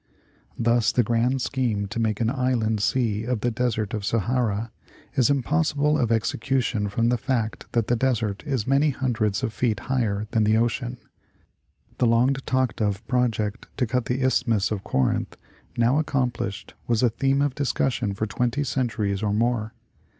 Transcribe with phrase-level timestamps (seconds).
[0.57, 4.71] Thus the grand scheme to make an inland sea of the Desert of Sahara
[5.13, 9.81] is impossible of execution from the fact that the desert is many hundreds of feet
[9.81, 10.97] higher than the ocean.
[11.99, 15.37] The long talked of project to cut the Isthmus of Corinth,
[15.77, 19.75] now accomplished, was a theme of discussion for twenty centuries or more.